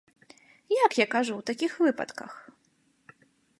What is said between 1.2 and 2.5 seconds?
ў такіх выпадках?